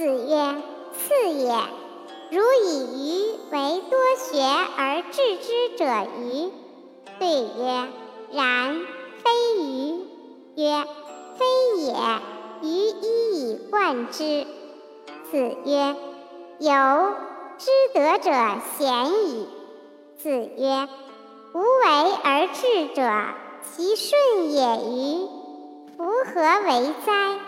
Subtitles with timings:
[0.00, 0.54] 子曰
[0.96, 1.52] ：“赐也。
[2.30, 4.40] 如以鱼为多学
[4.78, 5.84] 而治之者
[6.18, 6.50] 鱼。”
[7.20, 7.88] 对曰
[8.32, 8.80] ：“然，
[9.22, 10.00] 非鱼。”
[10.56, 10.86] 曰
[11.36, 11.92] ：“非也。
[12.62, 14.46] 鱼一以贯之。”
[15.30, 15.94] 子曰
[16.60, 17.14] ：“由，
[17.58, 18.30] 知德者
[18.78, 19.48] 贤矣。”
[20.16, 20.88] 子曰
[21.52, 23.02] ：“无为而治者，
[23.70, 25.28] 其顺也与？
[25.94, 26.40] 夫何
[26.70, 27.38] 为哉？”